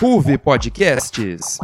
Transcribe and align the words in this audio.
Ruve 0.00 0.38
Podcasts. 0.38 1.58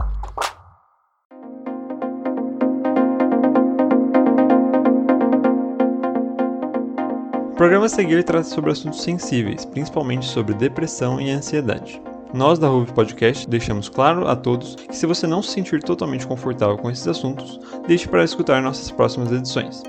O 7.33 7.55
programa 7.57 7.87
a 7.87 7.89
seguir 7.89 8.23
trata 8.25 8.45
sobre 8.45 8.73
assuntos 8.73 9.01
sensíveis, 9.01 9.65
principalmente 9.65 10.27
sobre 10.27 10.53
depressão 10.53 11.19
e 11.19 11.31
ansiedade. 11.31 11.99
Nós 12.35 12.59
da 12.59 12.69
Ruve 12.69 12.93
Podcast 12.93 13.49
deixamos 13.49 13.89
claro 13.89 14.29
a 14.29 14.37
todos 14.37 14.75
que 14.75 14.95
se 14.95 15.07
você 15.07 15.27
não 15.27 15.41
se 15.41 15.53
sentir 15.53 15.83
totalmente 15.83 16.27
confortável 16.27 16.77
com 16.77 16.91
esses 16.91 17.09
assuntos, 17.09 17.59
deixe 17.89 18.07
para 18.07 18.23
escutar 18.23 18.61
nossas 18.61 18.91
próximas 18.91 19.33
edições. 19.33 19.83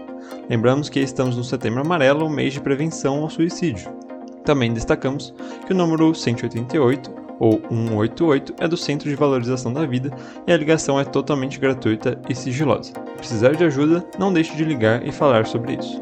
Lembramos 0.50 0.88
que 0.88 1.02
estamos 1.02 1.36
no 1.36 1.44
Setembro 1.44 1.82
Amarelo, 1.82 2.30
mês 2.30 2.54
de 2.54 2.62
prevenção 2.62 3.24
ao 3.24 3.30
suicídio. 3.30 3.92
Também 4.46 4.72
destacamos 4.72 5.34
que 5.66 5.74
o 5.74 5.76
número 5.76 6.16
188 6.16 7.17
ou 7.40 7.62
188 7.70 8.56
é 8.60 8.68
do 8.68 8.78
Centro 8.78 9.10
de 9.10 9.16
Valorização 9.16 9.72
da 9.72 9.86
Vida 9.86 10.12
e 10.46 10.52
a 10.52 10.58
ligação 10.58 11.00
é 11.00 11.04
totalmente 11.04 11.60
gratuita 11.60 12.20
e 12.30 12.36
sigilosa. 12.36 12.94
Precisar 13.18 13.56
de 13.56 13.64
ajuda, 13.64 14.06
não 14.18 14.32
deixe 14.32 14.56
de 14.56 14.64
ligar 14.64 15.06
e 15.06 15.12
falar 15.12 15.46
sobre 15.46 15.76
isso. 15.76 16.02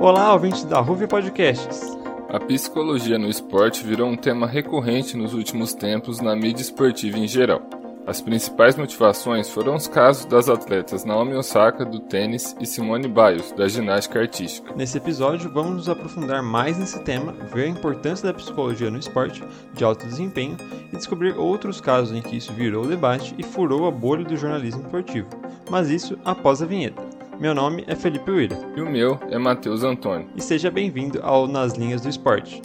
Olá, 0.00 0.32
ouvintes 0.32 0.62
da 0.62 0.78
Ruve 0.78 1.08
Podcasts. 1.08 1.96
A 2.28 2.38
psicologia 2.38 3.18
no 3.18 3.28
esporte 3.28 3.82
virou 3.82 4.08
um 4.08 4.16
tema 4.16 4.46
recorrente 4.46 5.16
nos 5.16 5.34
últimos 5.34 5.74
tempos 5.74 6.20
na 6.20 6.36
mídia 6.36 6.62
esportiva 6.62 7.18
em 7.18 7.26
geral. 7.26 7.62
As 8.06 8.20
principais 8.20 8.76
motivações 8.76 9.50
foram 9.50 9.74
os 9.74 9.88
casos 9.88 10.26
das 10.26 10.48
atletas 10.48 11.04
Naomi 11.04 11.34
Osaka, 11.34 11.84
do 11.84 11.98
tênis, 11.98 12.54
e 12.60 12.64
Simone 12.64 13.08
Biles, 13.08 13.50
da 13.50 13.66
ginástica 13.66 14.20
artística. 14.20 14.72
Nesse 14.76 14.96
episódio, 14.96 15.50
vamos 15.50 15.74
nos 15.74 15.88
aprofundar 15.88 16.40
mais 16.40 16.78
nesse 16.78 17.02
tema, 17.02 17.32
ver 17.52 17.64
a 17.64 17.68
importância 17.68 18.28
da 18.28 18.32
psicologia 18.32 18.92
no 18.92 18.98
esporte 18.98 19.42
de 19.74 19.82
alto 19.82 20.06
desempenho 20.06 20.56
e 20.92 20.96
descobrir 20.96 21.36
outros 21.36 21.80
casos 21.80 22.16
em 22.16 22.22
que 22.22 22.36
isso 22.36 22.52
virou 22.52 22.86
debate 22.86 23.34
e 23.36 23.42
furou 23.42 23.88
a 23.88 23.90
bolha 23.90 24.24
do 24.24 24.36
jornalismo 24.36 24.82
esportivo. 24.82 25.28
Mas 25.68 25.90
isso 25.90 26.16
após 26.24 26.62
a 26.62 26.66
vinheta. 26.66 27.02
Meu 27.40 27.56
nome 27.56 27.82
é 27.88 27.96
Felipe 27.96 28.30
Willer. 28.30 28.58
E 28.76 28.80
o 28.80 28.88
meu 28.88 29.18
é 29.30 29.36
Matheus 29.36 29.82
Antônio. 29.82 30.28
E 30.36 30.40
seja 30.40 30.70
bem-vindo 30.70 31.18
ao 31.24 31.48
Nas 31.48 31.72
Linhas 31.72 32.02
do 32.02 32.08
Esporte. 32.08 32.62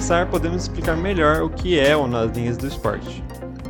Começar, 0.00 0.30
podemos 0.30 0.62
explicar 0.62 0.96
melhor 0.96 1.42
o 1.42 1.50
que 1.50 1.78
é 1.78 1.94
o 1.94 2.06
Nas 2.06 2.34
Linhas 2.34 2.56
do 2.56 2.66
Esporte. 2.66 3.22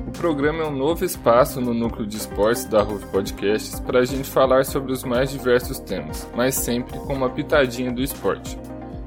O 0.06 0.12
programa 0.12 0.62
é 0.62 0.66
um 0.68 0.76
novo 0.76 1.04
espaço 1.04 1.60
no 1.60 1.74
núcleo 1.74 2.06
de 2.06 2.18
esportes 2.18 2.66
da 2.66 2.84
Roof 2.84 3.04
Podcasts 3.06 3.80
para 3.80 3.98
a 3.98 4.04
gente 4.04 4.30
falar 4.30 4.64
sobre 4.64 4.92
os 4.92 5.02
mais 5.02 5.32
diversos 5.32 5.80
temas, 5.80 6.30
mas 6.36 6.54
sempre 6.54 6.96
com 7.00 7.14
uma 7.14 7.28
pitadinha 7.28 7.90
do 7.90 8.00
esporte. 8.00 8.56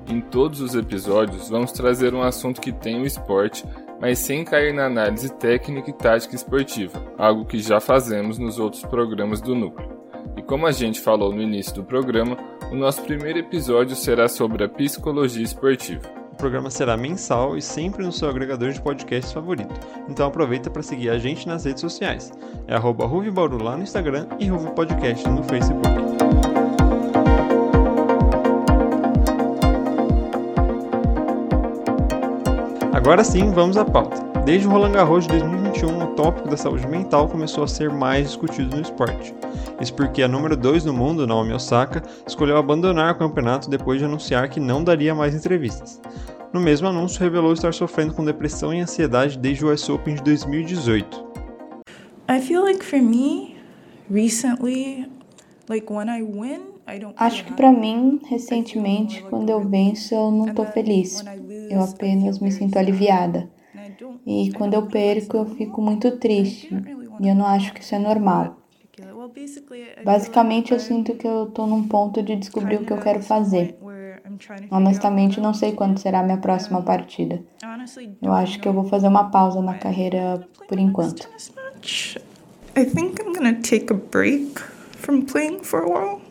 Em 0.05 0.19
todos 0.19 0.59
os 0.59 0.75
episódios, 0.75 1.47
vamos 1.47 1.71
trazer 1.71 2.13
um 2.13 2.21
assunto 2.21 2.59
que 2.59 2.73
tem 2.73 3.01
o 3.01 3.05
esporte, 3.05 3.63
mas 4.01 4.19
sem 4.19 4.43
cair 4.43 4.73
na 4.73 4.87
análise 4.87 5.31
técnica 5.31 5.91
e 5.91 5.93
tática 5.93 6.35
esportiva, 6.35 7.01
algo 7.17 7.45
que 7.45 7.59
já 7.59 7.79
fazemos 7.79 8.37
nos 8.37 8.59
outros 8.59 8.83
programas 8.83 9.39
do 9.39 9.55
núcleo. 9.55 9.97
E 10.35 10.41
como 10.41 10.67
a 10.67 10.73
gente 10.73 10.99
falou 10.99 11.33
no 11.33 11.41
início 11.41 11.73
do 11.75 11.85
programa, 11.85 12.37
o 12.69 12.75
nosso 12.75 13.01
primeiro 13.03 13.39
episódio 13.39 13.95
será 13.95 14.27
sobre 14.27 14.65
a 14.65 14.67
psicologia 14.67 15.41
esportiva. 15.41 16.22
Programa 16.43 16.69
será 16.69 16.97
mensal 16.97 17.55
e 17.55 17.61
sempre 17.61 18.03
no 18.03 18.11
seu 18.11 18.27
agregador 18.27 18.73
de 18.73 18.81
podcasts 18.81 19.31
favorito. 19.31 19.73
Então 20.09 20.27
aproveita 20.27 20.69
para 20.69 20.83
seguir 20.83 21.09
a 21.09 21.17
gente 21.17 21.47
nas 21.47 21.63
redes 21.63 21.79
sociais. 21.79 22.33
É 22.67 22.75
arroba 22.75 23.07
Bauru 23.31 23.63
lá 23.63 23.77
no 23.77 23.83
Instagram 23.83 24.27
e 24.37 24.47
Ruve 24.47 24.73
Podcast 24.73 25.25
no 25.29 25.41
Facebook. 25.41 25.87
Agora 32.91 33.23
sim, 33.23 33.49
vamos 33.51 33.77
à 33.77 33.85
pauta. 33.85 34.21
Desde 34.43 34.67
o 34.67 34.71
Roland 34.71 34.91
Garros 34.91 35.25
de 35.25 35.39
2021, 35.39 36.03
o 36.03 36.07
tópico 36.07 36.49
da 36.49 36.57
saúde 36.57 36.85
mental 36.85 37.29
começou 37.29 37.63
a 37.63 37.67
ser 37.69 37.89
mais 37.89 38.27
discutido 38.27 38.75
no 38.75 38.81
esporte. 38.81 39.33
Isso 39.79 39.93
porque 39.93 40.21
a 40.21 40.27
número 40.27 40.57
2 40.57 40.83
no 40.83 40.93
mundo, 40.93 41.25
Naomi 41.25 41.53
Osaka, 41.53 42.03
escolheu 42.27 42.57
abandonar 42.57 43.13
o 43.13 43.17
campeonato 43.17 43.69
depois 43.69 43.99
de 43.99 44.05
anunciar 44.05 44.49
que 44.49 44.59
não 44.59 44.83
daria 44.83 45.15
mais 45.15 45.33
entrevistas. 45.33 46.01
No 46.53 46.61
mesmo 46.61 46.87
anúncio, 46.87 47.19
revelou 47.19 47.51
estar 47.51 47.73
sofrendo 47.73 48.13
com 48.13 48.23
depressão 48.23 48.71
e 48.71 48.79
ansiedade 48.79 49.39
desde 49.39 49.65
o 49.65 49.73
US 49.73 49.89
Open 49.89 50.15
de 50.15 50.23
2018. 50.23 51.25
I 52.29 52.39
feel 52.39 52.61
like 52.61 52.85
for 52.85 53.01
me, 53.01 53.57
recently, 54.09 55.09
like 55.67 55.91
when 55.91 56.09
I 56.09 56.21
win, 56.21 56.73
Acho 57.15 57.45
que 57.45 57.53
para 57.53 57.71
mim, 57.71 58.19
recentemente, 58.29 59.23
quando 59.23 59.49
eu 59.49 59.61
venço, 59.61 60.13
eu 60.13 60.29
não 60.29 60.47
estou 60.47 60.65
feliz. 60.65 61.23
Eu 61.69 61.81
apenas 61.81 62.39
me 62.39 62.51
sinto 62.51 62.77
aliviada. 62.77 63.49
E 64.25 64.51
quando 64.51 64.73
eu 64.73 64.85
perco, 64.87 65.37
eu 65.37 65.45
fico 65.45 65.81
muito 65.81 66.17
triste. 66.17 66.69
E 67.21 67.27
eu 67.27 67.35
não 67.35 67.45
acho 67.45 67.73
que 67.73 67.81
isso 67.81 67.95
é 67.95 67.99
normal. 67.99 68.57
Basicamente, 70.03 70.73
eu 70.73 70.79
sinto 70.79 71.15
que 71.15 71.25
eu 71.25 71.45
estou 71.45 71.65
num 71.65 71.87
ponto 71.87 72.21
de 72.21 72.35
descobrir 72.35 72.75
o 72.75 72.85
que 72.85 72.91
eu 72.91 72.99
quero 72.99 73.21
fazer. 73.23 73.77
Honestamente, 74.71 75.39
não 75.39 75.53
sei 75.53 75.73
quando 75.73 75.97
será 75.97 76.19
a 76.19 76.23
minha 76.23 76.37
próxima 76.37 76.81
partida. 76.81 77.41
Eu 78.21 78.33
acho 78.33 78.59
que 78.59 78.67
eu 78.67 78.73
vou 78.73 78.85
fazer 78.85 79.07
uma 79.07 79.29
pausa 79.29 79.61
na 79.61 79.75
carreira 79.75 80.47
por 80.67 80.79
enquanto. 80.79 81.27
I 82.75 82.85
think 82.85 83.21
I'm 83.21 83.33
gonna 83.33 83.55
take 83.55 83.91
a 83.91 83.95
break 84.11 84.59
from 84.97 85.21
playing 85.21 85.63
for 85.63 85.81
a 85.81 85.85
while. 85.85 86.21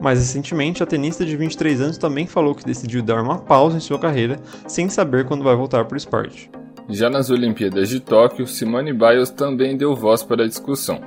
Mais 0.00 0.18
recentemente, 0.18 0.82
a 0.82 0.86
tenista 0.86 1.24
de 1.24 1.36
23 1.36 1.80
anos 1.80 1.98
também 1.98 2.26
falou 2.26 2.54
que 2.54 2.64
decidiu 2.64 3.02
dar 3.02 3.22
uma 3.22 3.38
pausa 3.38 3.78
em 3.78 3.80
sua 3.80 3.98
carreira 3.98 4.38
sem 4.66 4.88
saber 4.88 5.26
quando 5.26 5.42
vai 5.42 5.56
voltar 5.56 5.84
para 5.84 5.94
o 5.94 5.96
esporte. 5.96 6.50
Já 6.88 7.10
nas 7.10 7.30
Olimpíadas 7.30 7.88
de 7.88 7.98
Tóquio, 7.98 8.46
Simone 8.46 8.92
Biles 8.92 9.30
também 9.30 9.76
deu 9.76 9.96
voz 9.96 10.22
para 10.22 10.44
a 10.44 10.48
discussão. 10.48 11.00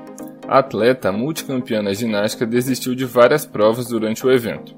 A 0.48 0.60
atleta 0.60 1.12
multicampeã 1.12 1.82
na 1.82 1.94
ginástica 1.94 2.46
desistiu 2.46 2.96
de 2.96 3.06
várias 3.06 3.46
provas 3.46 3.88
durante 3.88 4.26
o 4.26 4.32
evento. 4.32 4.76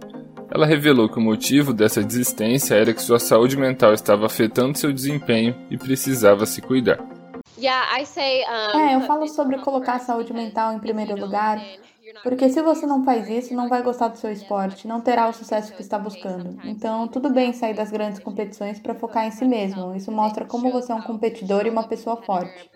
Ela 0.54 0.66
revelou 0.66 1.08
que 1.08 1.18
o 1.18 1.22
motivo 1.22 1.74
dessa 1.74 2.04
desistência 2.04 2.76
era 2.76 2.94
que 2.94 3.02
sua 3.02 3.20
saúde 3.20 3.56
mental 3.56 3.94
estava 3.94 4.26
afetando 4.26 4.78
seu 4.78 4.92
desempenho 4.92 5.56
e 5.70 5.78
precisava 5.78 6.46
se 6.46 6.62
cuidar. 6.62 7.00
É, 8.76 8.96
eu 8.96 9.02
falo 9.02 9.28
sobre 9.30 9.58
colocar 9.60 9.94
a 9.94 10.00
saúde 10.00 10.34
mental 10.34 10.74
em 10.74 10.80
primeiro 10.80 11.16
lugar, 11.18 11.62
porque 12.22 12.50
se 12.50 12.62
você 12.62 12.86
não 12.86 13.06
faz 13.06 13.30
isso, 13.30 13.54
não 13.54 13.70
vai 13.70 13.82
gostar 13.82 14.10
do 14.10 14.18
seu 14.18 14.30
esporte, 14.30 14.88
não 14.88 15.00
terá 15.00 15.30
o 15.30 15.34
sucesso 15.34 15.74
que 15.74 15.82
está 15.82 15.98
buscando. 15.98 16.58
Então, 16.66 17.08
tudo 17.08 17.30
bem 17.30 17.54
sair 17.54 17.74
das 17.74 17.90
grandes 17.90 18.20
competições 18.20 18.78
para 18.78 18.94
focar 18.94 19.26
em 19.26 19.32
si 19.32 19.46
mesmo. 19.46 19.96
Isso 19.96 20.12
mostra 20.12 20.44
como 20.44 20.70
você 20.70 20.92
é 20.92 20.96
um 20.96 21.02
competidor 21.02 21.66
e 21.66 21.70
uma 21.70 21.88
pessoa 21.88 22.18
forte. 22.18 22.70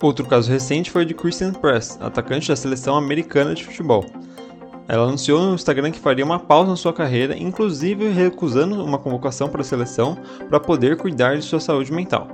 Outro 0.00 0.26
caso 0.26 0.50
recente 0.50 0.90
foi 0.90 1.02
o 1.02 1.06
de 1.06 1.14
Christian 1.14 1.52
Press, 1.52 1.98
atacante 2.00 2.48
da 2.48 2.56
seleção 2.56 2.96
americana 2.96 3.54
de 3.54 3.64
futebol. 3.64 4.04
Ela 4.88 5.02
anunciou 5.02 5.40
no 5.40 5.54
Instagram 5.54 5.90
que 5.90 5.98
faria 5.98 6.24
uma 6.24 6.38
pausa 6.38 6.70
na 6.70 6.76
sua 6.76 6.92
carreira, 6.92 7.36
inclusive 7.36 8.08
recusando 8.08 8.84
uma 8.84 8.98
convocação 8.98 9.48
para 9.48 9.60
a 9.60 9.64
seleção 9.64 10.16
para 10.48 10.60
poder 10.60 10.96
cuidar 10.96 11.36
de 11.36 11.42
sua 11.42 11.58
saúde 11.58 11.92
mental. 11.92 12.28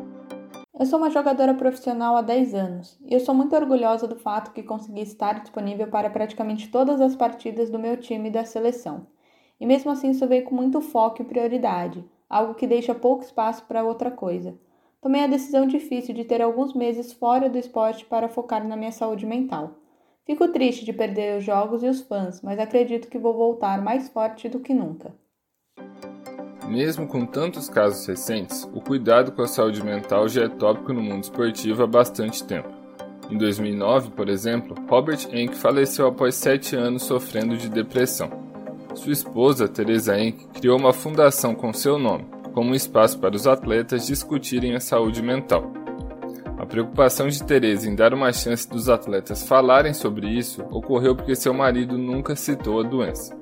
Eu 0.78 0.84
sou 0.84 0.99
uma 0.99 1.10
jogadora 1.10 1.54
profissional 1.54 2.14
há 2.14 2.20
10 2.20 2.54
anos 2.54 2.99
e 3.06 3.14
eu 3.14 3.20
sou 3.20 3.34
muito 3.34 3.56
orgulhosa 3.56 4.06
do 4.06 4.16
fato 4.16 4.52
que 4.52 4.62
consegui 4.62 5.00
estar 5.00 5.40
disponível 5.40 5.87
para 5.87 6.10
praticamente 6.10 6.69
todas 6.69 7.00
as 7.00 7.16
partidas 7.16 7.70
do 7.70 7.78
meu 7.78 7.96
time 7.96 8.28
e 8.28 8.32
da 8.32 8.44
seleção. 8.44 9.06
E 9.58 9.64
mesmo 9.64 9.90
assim 9.90 10.10
isso 10.10 10.26
veio 10.26 10.44
com 10.44 10.54
muito 10.54 10.81
foco 10.82 11.22
e 11.22 11.25
prioridade, 11.25 12.04
algo 12.28 12.54
que 12.54 12.66
deixa 12.66 12.94
pouco 12.94 13.25
espaço 13.25 13.64
para 13.64 13.84
outra 13.84 14.10
coisa. 14.10 14.54
Tomei 15.00 15.25
a 15.25 15.26
decisão 15.26 15.66
difícil 15.66 16.14
de 16.14 16.25
ter 16.25 16.43
alguns 16.43 16.75
meses 16.75 17.12
fora 17.12 17.49
do 17.49 17.58
esporte 17.58 18.04
para 18.04 18.28
focar 18.28 18.66
na 18.66 18.76
minha 18.76 18.93
saúde 18.93 19.25
mental. 19.25 19.81
Fico 20.24 20.48
triste 20.48 20.84
de 20.84 20.92
perder 20.92 21.38
os 21.38 21.44
jogos 21.44 21.82
e 21.82 21.88
os 21.88 22.00
fãs, 22.00 22.40
mas 22.42 22.58
acredito 22.58 23.08
que 23.08 23.19
vou 23.19 23.34
voltar 23.34 23.82
mais 23.82 24.08
forte 24.08 24.48
do 24.48 24.60
que 24.60 24.72
nunca. 24.72 25.12
Mesmo 26.69 27.08
com 27.08 27.26
tantos 27.26 27.69
casos 27.69 28.06
recentes, 28.06 28.64
o 28.72 28.80
cuidado 28.80 29.32
com 29.32 29.42
a 29.42 29.48
saúde 29.48 29.84
mental 29.84 30.28
já 30.28 30.44
é 30.44 30.48
tópico 30.48 30.92
no 30.92 31.02
mundo 31.02 31.24
esportivo 31.24 31.82
há 31.82 31.86
bastante 31.86 32.44
tempo. 32.44 32.69
Em 33.28 33.36
2009, 33.36 34.12
por 34.12 34.28
exemplo, 34.28 34.76
Robert 34.88 35.26
Enck 35.32 35.56
faleceu 35.56 36.06
após 36.06 36.36
sete 36.36 36.76
anos 36.76 37.02
sofrendo 37.02 37.56
de 37.56 37.68
depressão. 37.68 38.30
Sua 38.94 39.12
esposa, 39.12 39.68
Teresa 39.68 40.18
Enck, 40.18 40.46
criou 40.48 40.78
uma 40.78 40.92
fundação 40.92 41.54
com 41.54 41.72
seu 41.72 41.98
nome, 41.98 42.26
como 42.54 42.70
um 42.70 42.75
espaço 42.75 43.18
para 43.18 43.34
os 43.34 43.46
atletas 43.46 44.06
discutirem 44.06 44.76
a 44.76 44.80
saúde 44.80 45.20
mental. 45.20 45.81
Preocupação 46.72 47.28
de 47.28 47.42
Teresa 47.42 47.86
em 47.86 47.94
dar 47.94 48.14
uma 48.14 48.32
chance 48.32 48.66
dos 48.66 48.88
atletas 48.88 49.42
falarem 49.42 49.92
sobre 49.92 50.26
isso 50.26 50.62
ocorreu 50.70 51.14
porque 51.14 51.36
seu 51.36 51.52
marido 51.52 51.98
nunca 51.98 52.34
citou 52.34 52.80
a 52.80 52.82
doença. 52.82 53.36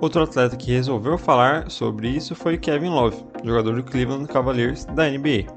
Outro 0.00 0.22
atleta 0.22 0.56
que 0.56 0.70
resolveu 0.70 1.18
falar 1.18 1.68
sobre 1.68 2.08
isso 2.08 2.36
foi 2.36 2.56
Kevin 2.56 2.90
Love, 2.90 3.24
jogador 3.42 3.74
do 3.74 3.82
Cleveland 3.82 4.28
Cavaliers 4.28 4.84
da 4.84 5.10
NBA. 5.10 5.52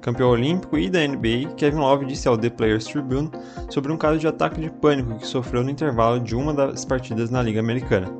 Campeão 0.00 0.30
olímpico 0.30 0.76
e 0.76 0.90
da 0.90 1.06
NBA, 1.06 1.54
Kevin 1.56 1.78
Love 1.78 2.06
disse 2.06 2.26
ao 2.26 2.36
The 2.36 2.50
Players 2.50 2.86
Tribune 2.86 3.30
sobre 3.70 3.92
um 3.92 3.96
caso 3.96 4.18
de 4.18 4.26
ataque 4.26 4.60
de 4.60 4.68
pânico 4.68 5.20
que 5.20 5.26
sofreu 5.28 5.62
no 5.62 5.70
intervalo 5.70 6.18
de 6.18 6.34
uma 6.34 6.52
das 6.52 6.84
partidas 6.84 7.30
na 7.30 7.40
Liga 7.40 7.60
Americana. 7.60 8.12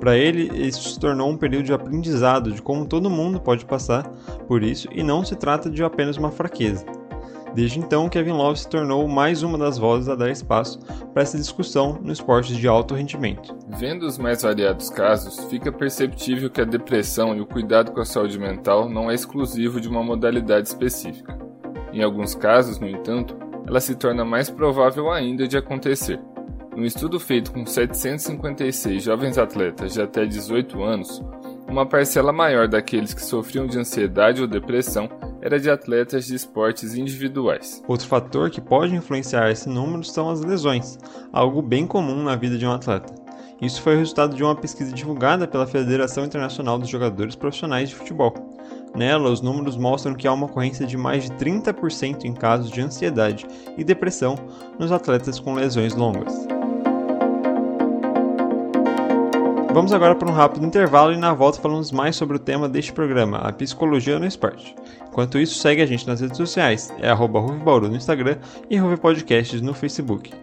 Para 0.00 0.16
ele, 0.16 0.50
isso 0.66 0.94
se 0.94 0.98
tornou 0.98 1.28
um 1.28 1.36
período 1.36 1.66
de 1.66 1.74
aprendizado 1.74 2.52
de 2.52 2.62
como 2.62 2.86
todo 2.86 3.10
mundo 3.10 3.38
pode 3.38 3.66
passar 3.66 4.04
por 4.46 4.62
isso 4.62 4.88
e 4.92 5.02
não 5.02 5.22
se 5.22 5.36
trata 5.36 5.68
de 5.68 5.84
apenas 5.84 6.16
uma 6.16 6.30
fraqueza. 6.30 6.86
Desde 7.54 7.78
então, 7.78 8.08
Kevin 8.08 8.32
Love 8.32 8.58
se 8.58 8.68
tornou 8.68 9.08
mais 9.08 9.42
uma 9.42 9.56
das 9.56 9.78
vozes 9.78 10.08
a 10.08 10.14
dar 10.14 10.30
espaço 10.30 10.78
para 11.12 11.22
essa 11.22 11.38
discussão 11.38 11.98
no 12.02 12.12
esporte 12.12 12.54
de 12.54 12.68
alto 12.68 12.94
rendimento. 12.94 13.56
Vendo 13.78 14.06
os 14.06 14.18
mais 14.18 14.42
variados 14.42 14.90
casos, 14.90 15.44
fica 15.50 15.72
perceptível 15.72 16.50
que 16.50 16.60
a 16.60 16.64
depressão 16.64 17.34
e 17.36 17.40
o 17.40 17.46
cuidado 17.46 17.92
com 17.92 18.00
a 18.00 18.04
saúde 18.04 18.38
mental 18.38 18.88
não 18.88 19.10
é 19.10 19.14
exclusivo 19.14 19.80
de 19.80 19.88
uma 19.88 20.02
modalidade 20.02 20.68
específica. 20.68 21.38
Em 21.92 22.02
alguns 22.02 22.34
casos, 22.34 22.78
no 22.78 22.88
entanto, 22.88 23.36
ela 23.66 23.80
se 23.80 23.94
torna 23.94 24.24
mais 24.24 24.50
provável 24.50 25.10
ainda 25.10 25.48
de 25.48 25.56
acontecer. 25.56 26.20
Num 26.76 26.84
estudo 26.84 27.18
feito 27.18 27.50
com 27.50 27.66
756 27.66 29.02
jovens 29.02 29.36
atletas 29.36 29.94
de 29.94 30.02
até 30.02 30.24
18 30.24 30.82
anos, 30.82 31.22
uma 31.68 31.84
parcela 31.84 32.32
maior 32.32 32.68
daqueles 32.68 33.12
que 33.12 33.24
sofriam 33.24 33.66
de 33.66 33.78
ansiedade 33.78 34.40
ou 34.40 34.46
depressão 34.46 35.08
era 35.40 35.58
de 35.58 35.70
atletas 35.70 36.26
de 36.26 36.34
esportes 36.34 36.94
individuais. 36.94 37.82
Outro 37.86 38.06
fator 38.06 38.50
que 38.50 38.60
pode 38.60 38.94
influenciar 38.94 39.50
esse 39.50 39.68
número 39.68 40.04
são 40.04 40.30
as 40.30 40.40
lesões, 40.40 40.98
algo 41.32 41.62
bem 41.62 41.86
comum 41.86 42.22
na 42.22 42.36
vida 42.36 42.58
de 42.58 42.66
um 42.66 42.72
atleta. 42.72 43.14
Isso 43.60 43.82
foi 43.82 43.96
resultado 43.96 44.36
de 44.36 44.44
uma 44.44 44.54
pesquisa 44.54 44.92
divulgada 44.92 45.48
pela 45.48 45.66
Federação 45.66 46.24
Internacional 46.24 46.78
dos 46.78 46.88
Jogadores 46.88 47.34
Profissionais 47.34 47.88
de 47.88 47.94
Futebol. 47.96 48.32
Nela, 48.94 49.30
os 49.30 49.40
números 49.40 49.76
mostram 49.76 50.14
que 50.14 50.28
há 50.28 50.32
uma 50.32 50.46
ocorrência 50.46 50.86
de 50.86 50.96
mais 50.96 51.24
de 51.24 51.30
30% 51.32 52.24
em 52.24 52.32
casos 52.32 52.70
de 52.70 52.80
ansiedade 52.80 53.46
e 53.76 53.82
depressão 53.82 54.36
nos 54.78 54.92
atletas 54.92 55.40
com 55.40 55.54
lesões 55.54 55.94
longas. 55.94 56.46
Vamos 59.78 59.92
agora 59.92 60.16
para 60.16 60.28
um 60.28 60.32
rápido 60.32 60.66
intervalo 60.66 61.12
e 61.12 61.16
na 61.16 61.32
volta 61.32 61.60
falamos 61.60 61.92
mais 61.92 62.16
sobre 62.16 62.34
o 62.34 62.40
tema 62.40 62.68
deste 62.68 62.92
programa, 62.92 63.38
a 63.38 63.52
psicologia 63.52 64.18
no 64.18 64.26
esporte. 64.26 64.74
Enquanto 65.06 65.38
isso, 65.38 65.54
segue 65.60 65.80
a 65.80 65.86
gente 65.86 66.04
nas 66.04 66.20
redes 66.20 66.36
sociais, 66.36 66.92
é 66.98 67.08
arroba 67.08 67.40
no 67.40 67.94
Instagram 67.94 68.38
e 68.68 68.76
Ruve 68.76 68.96
Podcasts 68.96 69.60
no 69.60 69.72
Facebook. 69.72 70.34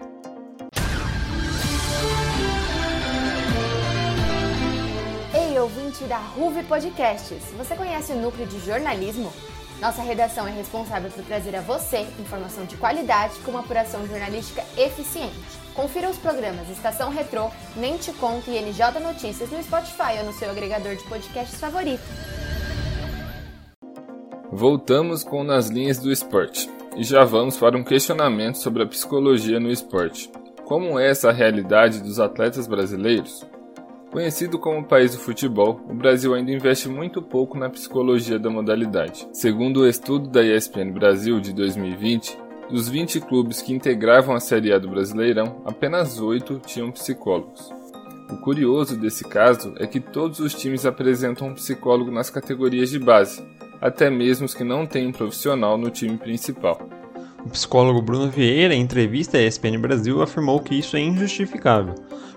Ei, 5.34 5.60
ouvinte 5.60 6.06
da 6.06 6.18
Ruve 6.18 6.64
Podcasts, 6.64 7.44
você 7.58 7.76
conhece 7.76 8.14
o 8.14 8.16
núcleo 8.16 8.48
de 8.48 8.58
jornalismo? 8.66 9.34
Nossa 9.82 10.02
redação 10.02 10.48
é 10.48 10.52
responsável 10.52 11.12
por 11.12 11.24
trazer 11.26 11.56
a 11.56 11.62
você 11.62 12.00
informação 12.20 12.66
de 12.66 12.78
qualidade 12.78 13.38
com 13.40 13.52
uma 13.52 13.60
apuração 13.60 14.08
jornalística 14.08 14.64
eficiente. 14.78 15.36
Confira 15.74 16.10
os 16.10 16.18
programas 16.18 16.70
Estação 16.70 17.10
Retrô, 17.10 17.52
Nem 17.76 17.98
Te 17.98 18.14
Conto 18.14 18.50
e 18.50 18.60
NJ 18.62 19.00
Notícias 19.02 19.52
no 19.52 19.62
Spotify 19.62 20.20
ou 20.20 20.26
no 20.26 20.34
seu 20.34 20.50
agregador 20.50 20.96
de 20.96 21.04
podcasts 21.04 21.60
favorito. 21.60 22.04
Voltamos 24.52 25.24
com 25.24 25.44
Nas 25.44 25.68
Linhas 25.68 26.00
do 26.00 26.10
Esporte 26.10 26.70
e 26.96 27.04
já 27.04 27.26
vamos 27.26 27.58
para 27.58 27.78
um 27.78 27.84
questionamento 27.84 28.56
sobre 28.56 28.84
a 28.84 28.88
psicologia 28.88 29.60
no 29.60 29.70
esporte. 29.70 30.32
Como 30.64 30.98
é 30.98 31.10
essa 31.10 31.32
realidade 31.32 32.02
dos 32.02 32.20
atletas 32.20 32.66
brasileiros? 32.66 33.46
Conhecido 34.16 34.58
como 34.58 34.82
país 34.82 35.12
do 35.12 35.20
futebol, 35.20 35.82
o 35.90 35.94
Brasil 35.94 36.34
ainda 36.34 36.50
investe 36.50 36.88
muito 36.88 37.22
pouco 37.22 37.58
na 37.58 37.70
psicologia 37.70 38.40
da 38.40 38.50
modalidade. 38.50 39.28
Segundo 39.34 39.82
o 39.82 39.88
estudo 39.90 40.30
da 40.30 40.42
ESPN 40.42 40.94
Brasil 40.94 41.38
de 41.42 41.52
2020, 41.52 42.38
dos 42.70 42.88
20 42.88 43.20
clubes 43.20 43.62
que 43.62 43.74
integravam 43.74 44.34
a 44.34 44.40
Série 44.40 44.72
A 44.72 44.80
do 44.80 44.88
Brasileirão, 44.88 45.62
apenas 45.66 46.18
8 46.18 46.62
tinham 46.66 46.92
psicólogos. 46.92 47.70
O 48.32 48.38
curioso 48.38 48.96
desse 48.96 49.26
caso 49.26 49.76
é 49.80 49.86
que 49.86 50.00
todos 50.00 50.40
os 50.40 50.56
times 50.56 50.86
apresentam 50.86 51.50
um 51.50 51.54
psicólogo 51.54 52.10
nas 52.10 52.30
categorias 52.30 52.90
de 52.90 53.00
base, 53.00 53.44
até 53.82 54.10
mesmo 54.10 54.46
os 54.46 54.54
que 54.54 54.64
não 54.64 54.88
têm 54.88 55.08
um 55.08 55.12
profissional 55.12 55.78
no 55.78 55.90
time 55.90 56.16
principal. 56.16 56.80
O 57.46 57.50
psicólogo 57.50 58.02
Bruno 58.02 58.30
Vieira, 58.30 58.74
em 58.74 58.82
entrevista 58.82 59.38
à 59.38 59.42
ESPN 59.42 59.78
Brasil, 59.78 60.22
afirmou 60.22 60.62
que 60.62 60.74
isso 60.74 60.96
é 60.96 61.02
injustificável. 61.02 61.96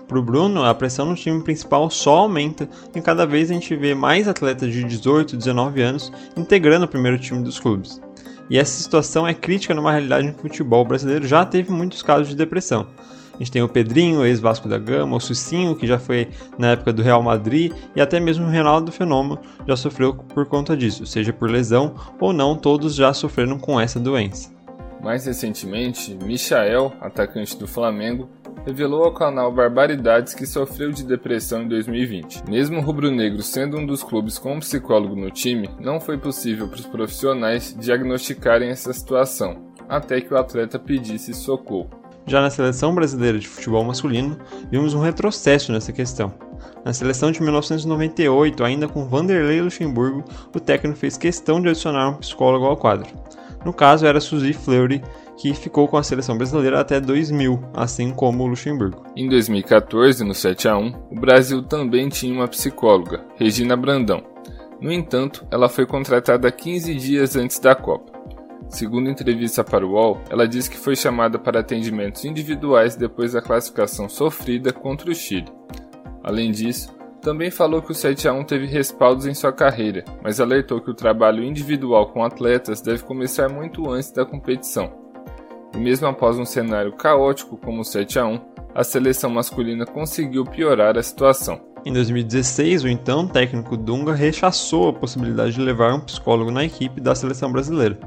Para 0.09 0.17
o 0.17 0.23
Bruno, 0.23 0.65
a 0.65 0.73
pressão 0.73 1.05
no 1.05 1.13
time 1.13 1.43
principal 1.43 1.87
só 1.87 2.17
aumenta 2.17 2.67
e 2.95 2.99
cada 2.99 3.27
vez 3.27 3.51
a 3.51 3.53
gente 3.53 3.75
vê 3.75 3.93
mais 3.93 4.27
atletas 4.27 4.73
de 4.73 4.83
18, 4.83 5.37
19 5.37 5.83
anos 5.83 6.11
integrando 6.35 6.85
o 6.85 6.87
primeiro 6.87 7.19
time 7.19 7.43
dos 7.43 7.59
clubes. 7.59 8.01
E 8.49 8.57
essa 8.57 8.81
situação 8.81 9.27
é 9.27 9.35
crítica 9.35 9.75
numa 9.75 9.91
realidade 9.91 10.25
em 10.25 10.31
que 10.31 10.39
o 10.39 10.41
futebol 10.41 10.83
brasileiro 10.83 11.27
já 11.27 11.45
teve 11.45 11.71
muitos 11.71 12.01
casos 12.01 12.29
de 12.29 12.35
depressão. 12.35 12.87
A 13.35 13.37
gente 13.37 13.51
tem 13.51 13.61
o 13.61 13.69
Pedrinho, 13.69 14.25
ex-Vasco 14.25 14.67
da 14.67 14.79
Gama, 14.79 15.15
o 15.15 15.19
Sucinho, 15.19 15.75
que 15.75 15.85
já 15.85 15.99
foi 15.99 16.29
na 16.57 16.71
época 16.71 16.91
do 16.91 17.03
Real 17.03 17.21
Madrid, 17.21 17.71
e 17.95 18.01
até 18.01 18.19
mesmo 18.19 18.47
o 18.47 18.49
Reinaldo 18.49 18.91
Fenômeno 18.91 19.37
já 19.67 19.77
sofreu 19.77 20.15
por 20.15 20.47
conta 20.47 20.75
disso, 20.75 21.05
seja 21.05 21.31
por 21.31 21.51
lesão 21.51 21.93
ou 22.19 22.33
não, 22.33 22.55
todos 22.55 22.95
já 22.95 23.13
sofreram 23.13 23.59
com 23.59 23.79
essa 23.79 23.99
doença. 23.99 24.49
Mais 25.03 25.25
recentemente, 25.25 26.17
Michael, 26.21 26.91
atacante 26.99 27.57
do 27.57 27.65
Flamengo, 27.65 28.27
revelou 28.65 29.03
ao 29.03 29.13
canal 29.13 29.51
Barbaridades 29.51 30.33
que 30.33 30.45
sofreu 30.45 30.91
de 30.91 31.03
depressão 31.03 31.63
em 31.63 31.67
2020. 31.67 32.49
Mesmo 32.49 32.77
o 32.79 32.81
rubro-negro 32.81 33.41
sendo 33.41 33.77
um 33.77 33.85
dos 33.85 34.03
clubes 34.03 34.37
com 34.37 34.55
um 34.55 34.59
psicólogo 34.59 35.15
no 35.15 35.31
time, 35.31 35.69
não 35.79 35.99
foi 35.99 36.17
possível 36.17 36.67
para 36.67 36.79
os 36.79 36.85
profissionais 36.85 37.75
diagnosticarem 37.77 38.69
essa 38.69 38.93
situação, 38.93 39.71
até 39.87 40.21
que 40.21 40.33
o 40.33 40.37
atleta 40.37 40.77
pedisse 40.77 41.33
socorro. 41.33 41.89
Já 42.25 42.41
na 42.41 42.49
seleção 42.49 42.93
brasileira 42.93 43.39
de 43.39 43.47
futebol 43.47 43.83
masculino, 43.83 44.37
vimos 44.69 44.93
um 44.93 45.01
retrocesso 45.01 45.71
nessa 45.71 45.91
questão. 45.91 46.31
Na 46.85 46.93
seleção 46.93 47.31
de 47.31 47.41
1998, 47.41 48.63
ainda 48.63 48.87
com 48.87 49.07
Vanderlei 49.07 49.61
Luxemburgo, 49.61 50.23
o 50.53 50.59
técnico 50.59 50.99
fez 50.99 51.17
questão 51.17 51.59
de 51.59 51.69
adicionar 51.69 52.09
um 52.09 52.17
psicólogo 52.17 52.65
ao 52.65 52.77
quadro. 52.77 53.09
No 53.65 53.73
caso, 53.73 54.05
era 54.05 54.21
Suzy 54.21 54.53
Fleury, 54.53 55.01
que 55.39 55.53
ficou 55.53 55.87
com 55.87 55.95
a 55.95 56.03
seleção 56.03 56.37
brasileira 56.37 56.81
até 56.81 56.99
2000, 56.99 57.71
assim 57.73 58.11
como 58.11 58.43
o 58.43 58.47
Luxemburgo. 58.47 59.05
Em 59.15 59.29
2014, 59.29 60.25
no 60.25 60.35
7 60.35 60.67
a 60.67 60.77
1, 60.77 60.93
o 61.11 61.15
Brasil 61.15 61.63
também 61.63 62.09
tinha 62.09 62.33
uma 62.33 62.47
psicóloga, 62.47 63.25
Regina 63.37 63.77
Brandão. 63.77 64.21
No 64.81 64.91
entanto, 64.91 65.47
ela 65.49 65.69
foi 65.69 65.85
contratada 65.85 66.51
15 66.51 66.93
dias 66.93 67.37
antes 67.37 67.57
da 67.57 67.73
Copa. 67.73 68.11
Segundo 68.67 69.09
entrevista 69.09 69.63
para 69.63 69.85
o 69.85 69.91
UOL, 69.91 70.21
ela 70.29 70.45
disse 70.45 70.69
que 70.69 70.77
foi 70.77 70.95
chamada 70.95 71.39
para 71.39 71.61
atendimentos 71.61 72.25
individuais 72.25 72.97
depois 72.97 73.31
da 73.31 73.41
classificação 73.41 74.09
sofrida 74.09 74.73
contra 74.73 75.09
o 75.09 75.15
Chile. 75.15 75.47
Além 76.21 76.51
disso, 76.51 76.93
também 77.21 77.49
falou 77.49 77.81
que 77.81 77.93
o 77.93 77.95
7 77.95 78.27
a 78.27 78.33
1 78.33 78.43
teve 78.43 78.65
respaldos 78.65 79.25
em 79.25 79.33
sua 79.33 79.53
carreira, 79.53 80.03
mas 80.21 80.41
alertou 80.41 80.81
que 80.81 80.91
o 80.91 80.95
trabalho 80.95 81.41
individual 81.41 82.07
com 82.07 82.25
atletas 82.25 82.81
deve 82.81 83.03
começar 83.03 83.47
muito 83.47 83.89
antes 83.89 84.11
da 84.11 84.25
competição. 84.25 85.08
E 85.73 85.77
mesmo 85.77 86.07
após 86.07 86.37
um 86.37 86.45
cenário 86.45 86.91
caótico 86.93 87.57
como 87.57 87.81
o 87.81 87.85
7 87.85 88.19
a 88.19 88.25
1, 88.25 88.39
a 88.73 88.83
seleção 88.83 89.29
masculina 89.29 89.85
conseguiu 89.85 90.45
piorar 90.45 90.97
a 90.97 91.03
situação. 91.03 91.61
Em 91.85 91.93
2016, 91.93 92.83
o 92.83 92.87
então 92.89 93.25
técnico 93.25 93.77
Dunga 93.77 94.13
rechaçou 94.13 94.89
a 94.89 94.93
possibilidade 94.93 95.53
de 95.53 95.61
levar 95.61 95.93
um 95.93 95.99
psicólogo 96.01 96.51
na 96.51 96.65
equipe 96.65 96.99
da 96.99 97.15
seleção 97.15 97.51
brasileira. 97.51 97.97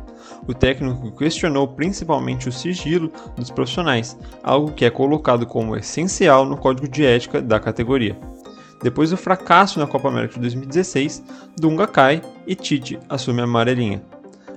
O 0.47 0.53
técnico 0.53 1.11
questionou 1.13 1.67
principalmente 1.67 2.49
o 2.49 2.53
sigilo 2.53 3.11
dos 3.35 3.51
profissionais, 3.51 4.19
algo 4.43 4.73
que 4.73 4.85
é 4.85 4.91
colocado 4.91 5.47
como 5.47 5.77
essencial 5.77 6.45
no 6.45 6.57
código 6.57 6.87
de 6.87 7.05
ética 7.05 7.41
da 7.41 7.59
categoria. 7.59 8.17
Depois 8.83 9.11
do 9.11 9.17
fracasso 9.17 9.79
na 9.79 9.87
Copa 9.87 10.09
América 10.09 10.35
de 10.35 10.41
2016, 10.41 11.23
Dunga 11.57 11.87
cai 11.87 12.21
e 12.47 12.55
Tite 12.55 12.99
assume 13.09 13.41
a 13.41 13.45
amarelinha. 13.45 14.03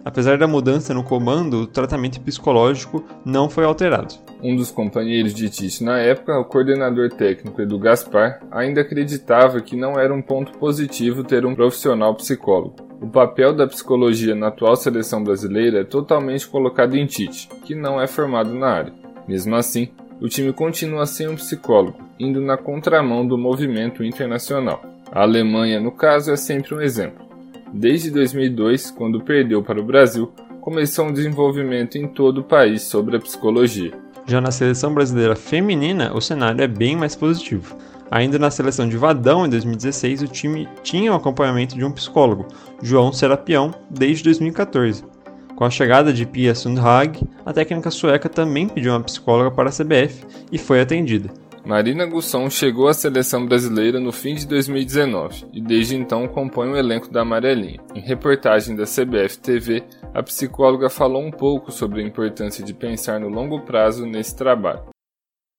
Apesar 0.05 0.37
da 0.37 0.47
mudança 0.47 0.93
no 0.93 1.03
comando, 1.03 1.61
o 1.61 1.67
tratamento 1.67 2.21
psicológico 2.21 3.03
não 3.25 3.49
foi 3.49 3.65
alterado. 3.65 4.13
Um 4.39 4.55
dos 4.55 4.69
companheiros 4.69 5.33
de 5.33 5.49
Tite 5.49 5.83
na 5.83 5.97
época, 5.97 6.37
o 6.37 6.45
coordenador 6.45 7.09
técnico 7.09 7.59
Edu 7.59 7.79
Gaspar, 7.79 8.39
ainda 8.51 8.81
acreditava 8.81 9.59
que 9.61 9.75
não 9.75 9.99
era 9.99 10.13
um 10.13 10.21
ponto 10.21 10.55
positivo 10.59 11.23
ter 11.23 11.43
um 11.43 11.55
profissional 11.55 12.13
psicólogo. 12.13 12.75
O 13.01 13.07
papel 13.07 13.51
da 13.51 13.65
psicologia 13.65 14.35
na 14.35 14.49
atual 14.49 14.75
seleção 14.75 15.23
brasileira 15.23 15.79
é 15.79 15.83
totalmente 15.83 16.47
colocado 16.47 16.95
em 16.95 17.07
Tite, 17.07 17.49
que 17.65 17.73
não 17.73 17.99
é 17.99 18.05
formado 18.05 18.53
na 18.53 18.67
área. 18.67 18.93
Mesmo 19.27 19.55
assim, 19.55 19.89
o 20.21 20.29
time 20.29 20.53
continua 20.53 21.07
sem 21.07 21.27
um 21.27 21.35
psicólogo, 21.35 21.97
indo 22.19 22.39
na 22.39 22.57
contramão 22.57 23.27
do 23.27 23.39
movimento 23.39 24.03
internacional. 24.03 24.83
A 25.11 25.23
Alemanha, 25.23 25.79
no 25.79 25.91
caso, 25.91 26.31
é 26.31 26.35
sempre 26.35 26.75
um 26.75 26.81
exemplo. 26.81 27.24
Desde 27.77 28.09
2002, 28.09 28.89
quando 28.91 29.19
perdeu 29.19 29.61
para 29.61 29.81
o 29.81 29.83
Brasil, 29.83 30.31
começou 30.61 31.07
um 31.07 31.11
desenvolvimento 31.11 31.97
em 31.97 32.07
todo 32.07 32.37
o 32.37 32.43
país 32.43 32.83
sobre 32.83 33.17
a 33.17 33.19
psicologia. 33.19 33.91
Já 34.25 34.39
na 34.39 34.49
seleção 34.49 34.93
brasileira 34.93 35.35
feminina, 35.35 36.15
o 36.15 36.21
cenário 36.21 36.63
é 36.63 36.69
bem 36.69 36.95
mais 36.95 37.17
positivo. 37.17 37.75
Ainda 38.09 38.39
na 38.39 38.49
seleção 38.49 38.87
de 38.87 38.95
Vadão, 38.95 39.45
em 39.45 39.49
2016, 39.49 40.21
o 40.21 40.27
time 40.29 40.69
tinha 40.83 41.11
o 41.11 41.15
acompanhamento 41.17 41.75
de 41.75 41.83
um 41.83 41.91
psicólogo, 41.91 42.47
João 42.81 43.11
Serapião, 43.11 43.75
desde 43.89 44.23
2014. 44.23 45.03
Com 45.57 45.65
a 45.65 45.69
chegada 45.69 46.13
de 46.13 46.25
Pia 46.25 46.55
Sundhag, 46.55 47.21
a 47.45 47.51
técnica 47.51 47.91
sueca 47.91 48.29
também 48.29 48.69
pediu 48.69 48.93
uma 48.93 49.03
psicóloga 49.03 49.51
para 49.51 49.67
a 49.67 49.73
CBF 49.73 50.25
e 50.49 50.57
foi 50.57 50.79
atendida. 50.79 51.29
Marina 51.65 52.05
Gusson 52.05 52.47
chegou 52.47 52.87
à 52.87 52.93
seleção 52.93 53.43
brasileira 53.43 53.99
no 53.99 54.11
fim 54.11 54.35
de 54.35 54.45
2019 54.45 55.47
e 55.51 55.59
desde 55.59 55.95
então 55.95 56.27
compõe 56.27 56.69
o 56.69 56.77
elenco 56.77 57.09
da 57.09 57.21
Amarelinha. 57.21 57.79
Em 57.95 58.01
reportagem 58.01 58.75
da 58.75 58.83
CBF 58.83 59.39
TV, 59.39 59.83
a 60.13 60.21
psicóloga 60.21 60.91
falou 60.91 61.23
um 61.23 61.31
pouco 61.31 61.71
sobre 61.71 62.03
a 62.03 62.05
importância 62.05 62.63
de 62.63 62.71
pensar 62.71 63.19
no 63.19 63.29
longo 63.29 63.61
prazo 63.61 64.05
nesse 64.05 64.35
trabalho. 64.35 64.83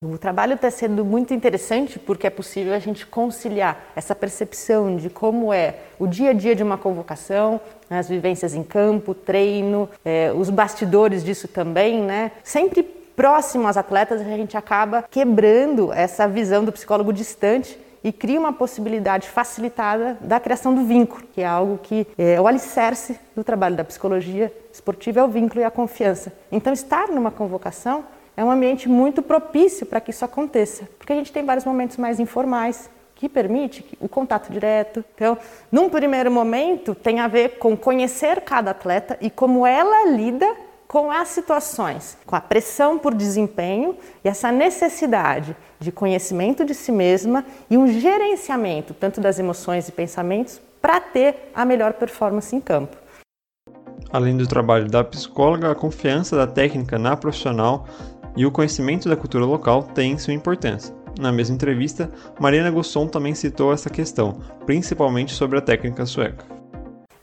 O 0.05 0.17
trabalho 0.17 0.55
está 0.55 0.71
sendo 0.71 1.05
muito 1.05 1.35
interessante 1.35 1.99
porque 1.99 2.29
é 2.29 2.31
possível 2.31 2.73
a 2.73 2.79
gente 2.79 3.05
conciliar 3.05 3.91
essa 3.97 4.15
percepção 4.15 4.95
de 4.95 5.11
como 5.11 5.53
é 5.53 5.75
o 5.99 6.07
dia 6.07 6.31
a 6.31 6.33
dia 6.33 6.55
de 6.55 6.63
uma 6.63 6.79
convocação, 6.79 7.61
as 7.91 8.09
vivências 8.09 8.55
em 8.55 8.63
campo, 8.63 9.13
treino, 9.13 9.89
é, 10.05 10.31
os 10.33 10.51
bastidores 10.51 11.25
disso 11.25 11.49
também, 11.49 12.01
né? 12.01 12.31
Sempre 12.45 12.96
próximo 13.17 13.67
às 13.67 13.79
atletas, 13.79 14.21
a 14.21 14.25
gente 14.25 14.57
acaba 14.57 15.03
quebrando 15.11 15.93
essa 15.93 16.29
visão 16.29 16.65
do 16.65 16.71
psicólogo 16.71 17.13
distante 17.13 17.81
e 18.05 18.13
cria 18.13 18.39
uma 18.39 18.53
possibilidade 18.53 19.29
facilitada 19.29 20.17
da 20.21 20.39
criação 20.39 20.73
do 20.73 20.85
vínculo, 20.85 21.25
que 21.33 21.41
é 21.41 21.47
algo 21.47 21.81
que 21.83 22.07
é 22.17 22.41
o 22.41 22.47
alicerce 22.47 23.19
do 23.35 23.43
trabalho 23.43 23.75
da 23.75 23.83
psicologia 23.83 24.53
esportiva, 24.73 25.21
é 25.21 25.23
o 25.25 25.29
vínculo 25.29 25.63
e 25.63 25.65
a 25.65 25.71
confiança. 25.71 26.33
Então, 26.53 26.73
estar 26.73 27.09
numa 27.09 27.33
convocação 27.33 28.05
é 28.37 28.45
um 28.45 28.51
ambiente 28.51 28.89
muito 28.89 29.23
propício 29.23 29.87
para 29.87 30.01
que 30.01 30.11
isso 30.11 30.25
aconteça, 30.25 30.89
porque 30.99 31.13
a 31.13 31.17
gente 31.17 31.33
tem 31.33 31.45
vários 31.45 31.65
momentos 31.65 31.97
mais 31.97 32.21
informais 32.21 32.89
que 33.17 33.31
permite 33.31 33.85
o 33.99 34.09
contato 34.09 34.53
direto. 34.53 35.03
Então, 35.15 35.39
num 35.73 35.89
primeiro 35.89 36.31
momento, 36.31 36.95
tem 36.95 37.19
a 37.19 37.27
ver 37.27 37.59
com 37.59 37.75
conhecer 37.75 38.43
cada 38.43 38.73
atleta 38.73 39.17
e 39.23 39.31
como 39.31 39.67
ela 39.67 40.11
lida 40.11 40.47
com 40.89 41.11
as 41.11 41.29
situações, 41.29 42.17
com 42.25 42.37
a 42.37 42.41
pressão 42.41 42.99
por 42.99 43.15
desempenho 43.15 43.97
e 44.25 44.29
essa 44.29 44.53
necessidade 44.53 45.57
de 45.79 45.91
conhecimento 45.91 46.65
de 46.65 46.75
si 46.75 46.93
mesma 46.93 47.45
e 47.69 47.77
um 47.77 47.87
gerenciamento 47.87 48.95
tanto 48.95 49.21
das 49.21 49.39
emoções 49.39 49.89
e 49.89 49.93
pensamentos 49.93 50.61
para 50.81 51.01
ter 51.01 51.51
a 51.55 51.65
melhor 51.65 51.95
performance 51.95 52.55
em 52.55 52.61
campo. 52.61 52.97
Além 54.13 54.37
do 54.37 54.47
trabalho 54.47 54.89
da 54.89 55.03
psicóloga, 55.03 55.71
a 55.71 55.75
confiança 55.75 56.37
da 56.37 56.47
técnica 56.47 56.99
na 56.99 57.17
profissional 57.17 57.87
e 58.37 58.47
o 58.47 58.53
conhecimento 58.53 59.09
da 59.09 59.17
cultura 59.17 59.45
local 59.45 59.83
têm 59.83 60.17
sua 60.17 60.33
importância. 60.33 60.95
Na 61.19 61.33
mesma 61.33 61.55
entrevista, 61.55 62.11
Mariana 62.39 62.71
Gosson 62.71 63.09
também 63.09 63.35
citou 63.35 63.73
essa 63.73 63.91
questão, 63.91 64.41
principalmente 64.67 65.33
sobre 65.33 65.59
a 65.59 65.63
técnica 65.63 66.05
sueca. 66.07 66.56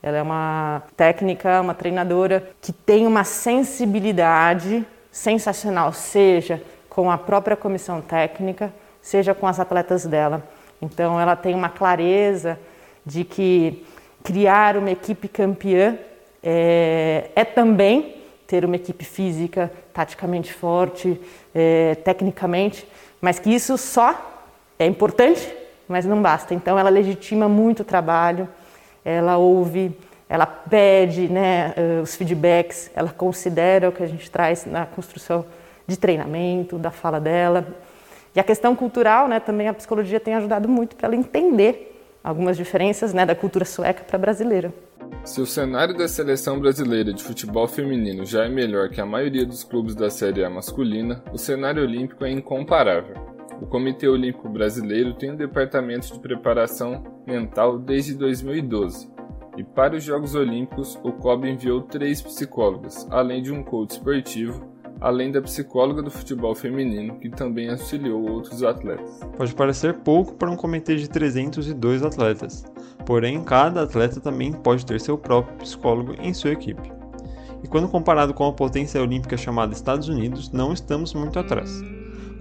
Ela 0.03 0.17
é 0.17 0.22
uma 0.22 0.83
técnica, 0.98 1.62
uma 1.62 1.74
treinadora 1.74 2.45
que 2.62 2.74
tem 2.74 3.07
uma 3.07 3.24
sensibilidade 3.24 4.86
sensacional, 5.10 5.93
seja 5.93 6.62
com 6.89 7.10
a 7.10 7.17
própria 7.17 7.55
comissão 7.55 8.01
técnica, 8.01 8.74
seja 9.01 9.33
com 9.33 9.48
as 9.48 9.62
atletas 9.62 10.05
dela. 10.05 10.43
Então, 10.81 11.17
ela 11.17 11.38
tem 11.38 11.55
uma 11.55 11.69
clareza 11.69 12.60
de 13.05 13.24
que 13.24 13.86
criar 14.22 14.75
uma 14.75 14.91
equipe 14.91 15.29
campeã 15.29 15.98
é, 16.43 17.29
é 17.33 17.45
também 17.45 18.17
ter 18.45 18.65
uma 18.65 18.75
equipe 18.75 19.05
física, 19.05 19.72
taticamente 19.93 20.51
forte, 20.51 21.19
é, 21.55 21.95
tecnicamente, 21.95 22.86
mas 23.22 23.39
que 23.39 23.50
isso 23.50 23.77
só 23.77 24.43
é 24.77 24.86
importante, 24.86 25.50
mas 25.88 26.05
não 26.05 26.22
basta. 26.22 26.53
Então 26.53 26.77
ela 26.77 26.89
legitima 26.89 27.48
muito 27.48 27.79
o 27.79 27.86
trabalho, 27.86 28.50
ela 29.03 29.38
ouve, 29.38 29.95
ela 30.29 30.45
pede 30.45 31.27
né, 31.27 31.74
eh, 31.75 32.00
os 32.01 32.15
feedbacks, 32.15 32.89
ela 32.95 33.10
considera 33.10 33.89
o 33.89 33.91
que 33.91 34.03
a 34.03 34.07
gente 34.07 34.29
traz 34.31 34.65
na 34.65 34.86
construção 34.86 35.45
de 35.86 35.98
treinamento, 35.98 36.77
da 36.77 36.91
fala 36.91 37.19
dela. 37.19 37.67
E 38.36 38.39
a 38.39 38.43
questão 38.43 38.75
cultural, 38.75 39.27
né, 39.27 39.39
também 39.39 39.67
a 39.67 39.74
psicologia 39.74 40.19
tem 40.19 40.33
ajudado 40.36 40.67
muito 40.67 40.95
para 40.95 41.07
ela 41.07 41.15
entender 41.15 41.93
algumas 42.24 42.57
diferenças 42.57 43.13
né, 43.13 43.25
da 43.25 43.36
cultura 43.36 43.65
sueca 43.65 44.03
para 44.03 44.15
a 44.15 44.19
brasileira. 44.19 44.74
Se 45.24 45.39
o 45.39 45.45
cenário 45.45 45.95
da 45.95 46.07
seleção 46.07 46.60
brasileira 46.60 47.13
de 47.13 47.24
futebol 47.24 47.67
feminino 47.67 48.25
já 48.25 48.45
é 48.45 48.50
melhor 48.50 48.89
que 48.89 49.00
a 49.00 49.05
maioria 49.05 49.45
dos 49.45 49.63
clubes 49.63 49.93
da 49.93 50.10
Série 50.10 50.43
A 50.43 50.50
masculina, 50.50 51.24
o 51.31 51.38
cenário 51.38 51.83
olímpico 51.83 52.25
é 52.25 52.31
incomparável. 52.31 53.15
O 53.63 53.65
Comitê 53.65 54.10
Olímpico 54.10 54.50
Brasileiro 54.50 55.13
tem 55.13 55.32
um 55.32 55.38
departamento 55.38 56.12
de 56.12 56.20
preparação 56.20 57.01
mental 57.25 57.79
desde 57.79 58.13
2012. 58.13 59.10
E 59.55 59.63
para 59.63 59.96
os 59.96 60.03
Jogos 60.03 60.36
Olímpicos, 60.36 61.00
o 61.01 61.13
COB 61.13 61.48
enviou 61.48 61.82
três 61.82 62.22
psicólogas, 62.22 63.08
além 63.10 63.41
de 63.41 63.53
um 63.53 63.63
coach 63.63 63.91
esportivo, 63.91 64.70
além 65.00 65.32
da 65.32 65.41
psicóloga 65.41 66.01
do 66.01 66.12
futebol 66.12 66.53
feminino, 66.53 67.17
que 67.20 67.29
também 67.29 67.70
auxiliou 67.70 68.29
outros 68.29 68.62
atletas. 68.63 69.22
Pode 69.38 69.55
parecer 69.55 69.93
pouco 69.93 70.34
para 70.34 70.51
um 70.51 70.58
comitê 70.58 70.98
de 70.98 71.10
302 71.10 72.03
atletas, 72.03 72.65
Porém, 73.05 73.41
cada 73.46 73.84
atleta 73.84 74.20
também 74.20 74.51
pode 74.51 74.86
ter 74.86 75.00
seu 75.00 75.17
próprio 75.17 75.55
psicólogo 75.60 76.15
em 76.20 76.34
sua 76.34 76.51
equipe. 76.51 76.91
E 77.63 77.67
quando 77.70 77.88
comparado 77.88 78.34
com 78.34 78.46
a 78.46 78.51
potência 78.51 79.01
olímpica 79.01 79.38
chamada 79.38 79.74
Estados 79.74 80.10
Unidos, 80.10 80.51
não 80.51 80.74
estamos 80.74 81.13
muito 81.13 81.39
atrás. 81.39 81.82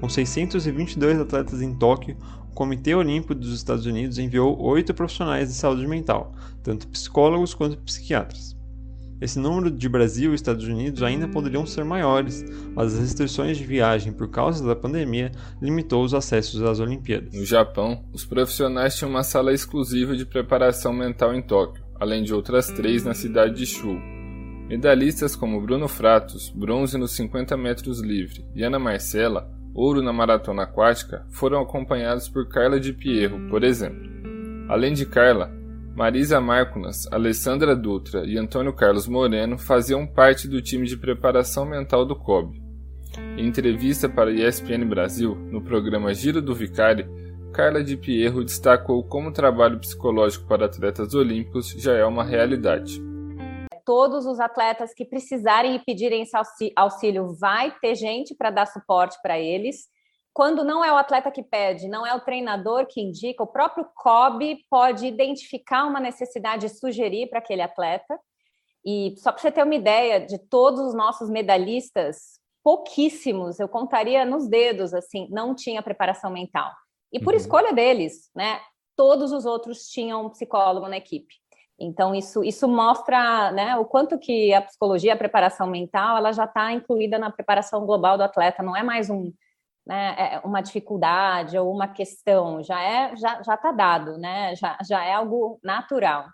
Com 0.03 0.09
622 0.09 1.21
atletas 1.21 1.63
em 1.63 1.73
Tóquio, 1.73 2.17
o 2.51 2.55
Comitê 2.55 2.93
Olímpico 2.93 3.37
dos 3.37 3.55
Estados 3.55 3.87
Unidos 3.87 4.19
enviou 4.19 4.61
oito 4.61 4.93
profissionais 4.93 5.49
de 5.49 5.55
saúde 5.55 5.87
mental, 5.87 6.35
tanto 6.61 6.89
psicólogos 6.89 7.55
quanto 7.55 7.79
psiquiatras. 7.79 8.57
Esse 9.21 9.39
número 9.39 9.71
de 9.71 9.89
Brasil 9.89 10.33
e 10.33 10.35
Estados 10.35 10.67
Unidos 10.67 11.05
ainda 11.05 11.29
poderiam 11.29 11.65
ser 11.65 11.85
maiores, 11.85 12.45
mas 12.75 12.95
as 12.95 12.99
restrições 12.99 13.57
de 13.57 13.63
viagem 13.63 14.13
por 14.13 14.29
causa 14.29 14.67
da 14.67 14.75
pandemia 14.75 15.31
limitou 15.61 16.03
os 16.03 16.15
acessos 16.15 16.61
às 16.63 16.81
Olimpíadas. 16.81 17.33
No 17.33 17.45
Japão, 17.45 18.05
os 18.13 18.25
profissionais 18.25 18.97
tinham 18.97 19.09
uma 19.09 19.23
sala 19.23 19.53
exclusiva 19.53 20.17
de 20.17 20.27
preparação 20.27 20.93
mental 20.93 21.33
em 21.33 21.43
Tóquio, 21.43 21.85
além 21.95 22.25
de 22.25 22.35
outras 22.35 22.67
três 22.67 23.05
na 23.05 23.15
cidade 23.15 23.55
de 23.55 23.67
Shu. 23.67 24.01
Medalhistas 24.69 25.37
como 25.37 25.61
Bruno 25.61 25.87
Fratos, 25.87 26.51
bronze 26.53 26.99
nos 26.99 27.13
50 27.13 27.57
metros 27.57 28.01
livre, 28.01 28.45
e 28.53 28.65
Ana 28.65 28.81
Marcela, 28.81 29.62
ouro 29.75 30.03
na 30.03 30.13
maratona 30.13 30.63
aquática, 30.63 31.27
foram 31.31 31.61
acompanhados 31.61 32.29
por 32.29 32.49
Carla 32.49 32.79
de 32.79 32.93
Pierro, 32.93 33.49
por 33.49 33.65
exemplo. 33.65 34.11
Além 34.69 34.93
de 34.93 35.07
Carla, 35.07 35.51
Marisa 35.95 36.41
Marcunas, 36.41 37.07
Alessandra 37.13 37.77
Dutra 37.77 38.25
e 38.25 38.39
Antônio 38.39 38.73
Carlos 38.73 39.07
Moreno 39.07 39.59
faziam 39.59 40.07
parte 40.07 40.49
do 40.49 40.63
time 40.63 40.87
de 40.87 40.97
preparação 40.97 41.67
mental 41.67 42.07
do 42.07 42.17
COB. 42.17 42.63
Em 43.37 43.47
entrevista 43.47 44.09
para 44.09 44.31
a 44.31 44.33
ESPN 44.33 44.87
Brasil, 44.89 45.35
no 45.51 45.61
programa 45.61 46.15
Giro 46.15 46.41
do 46.41 46.55
Vicari, 46.55 47.07
Carla 47.53 47.85
de 47.85 47.97
Pierro 47.99 48.43
destacou 48.43 49.05
como 49.05 49.29
o 49.29 49.33
trabalho 49.33 49.79
psicológico 49.79 50.47
para 50.47 50.65
atletas 50.65 51.13
olímpicos 51.13 51.69
já 51.79 51.93
é 51.93 52.05
uma 52.05 52.25
realidade. 52.25 53.12
Todos 53.85 54.27
os 54.27 54.39
atletas 54.39 54.95
que 54.95 55.05
precisarem 55.05 55.75
e 55.75 55.79
pedirem 55.85 56.23
esse 56.23 56.37
auxílio, 56.77 57.35
vai 57.35 57.75
ter 57.81 57.95
gente 57.95 58.35
para 58.35 58.51
dar 58.51 58.67
suporte 58.67 59.17
para 59.23 59.39
eles 59.39 59.91
quando 60.33 60.65
não 60.65 60.83
é 60.83 60.91
o 60.91 60.97
atleta 60.97 61.31
que 61.31 61.43
pede, 61.43 61.89
não 61.89 62.07
é 62.07 62.15
o 62.15 62.21
treinador 62.21 62.87
que 62.87 63.01
indica, 63.01 63.43
o 63.43 63.47
próprio 63.47 63.87
COB 63.95 64.65
pode 64.71 65.07
identificar 65.07 65.85
uma 65.85 66.01
necessidade 66.01 66.67
e 66.67 66.71
sugerir 66.71 67.29
para 67.29 67.39
aquele 67.39 67.61
atleta. 67.61 68.19
E 68.85 69.15
só 69.19 69.31
para 69.31 69.43
você 69.43 69.53
ter 69.53 69.63
uma 69.63 69.75
ideia 69.75 70.25
de 70.25 70.39
todos 70.39 70.81
os 70.81 70.95
nossos 70.95 71.29
medalhistas, 71.29 72.41
pouquíssimos, 72.65 73.61
eu 73.61 73.69
contaria 73.69 74.25
nos 74.25 74.49
dedos, 74.49 74.95
assim, 74.95 75.29
não 75.31 75.55
tinha 75.55 75.83
preparação 75.83 76.31
mental. 76.31 76.73
E 77.13 77.21
por 77.21 77.35
uhum. 77.35 77.41
escolha 77.41 77.73
deles, 77.73 78.31
né? 78.35 78.61
Todos 78.97 79.33
os 79.33 79.45
outros 79.45 79.87
tinham 79.89 80.27
um 80.27 80.31
psicólogo 80.31 80.89
na 80.89 80.97
equipe. 80.97 81.35
Então, 81.79 82.15
isso, 82.15 82.45
isso 82.45 82.69
mostra 82.69 83.51
né, 83.53 83.77
o 83.77 83.85
quanto 83.85 84.19
que 84.19 84.55
a 84.55 84.63
psicologia, 84.63 85.15
a 85.15 85.17
preparação 85.17 85.67
mental, 85.67 86.17
ela 86.17 86.33
já 86.33 86.45
está 86.45 86.73
incluída 86.73 87.19
na 87.19 87.31
preparação 87.31 87.85
global 87.85 88.17
do 88.17 88.23
atleta, 88.23 88.63
não 88.63 88.77
é 88.77 88.83
mais 88.83 89.11
um, 89.11 89.33
né, 89.87 90.15
é, 90.17 90.41
uma 90.45 90.61
dificuldade 90.61 91.59
ou 91.59 91.73
uma 91.73 91.89
questão, 91.89 92.63
já 92.63 92.81
é 92.81 93.17
já 93.17 93.43
já 93.43 93.55
está 93.55 93.73
dado, 93.73 94.17
né? 94.17 94.55
Já, 94.55 94.79
já 94.87 95.05
é 95.05 95.13
algo 95.13 95.59
natural. 95.63 96.27